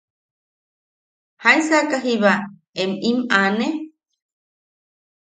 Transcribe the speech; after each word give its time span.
–¿Jaisaka 1.43 1.97
jiiba 2.03 2.33
em 2.81 2.91
inen 3.09 3.19
aane? 3.39 3.67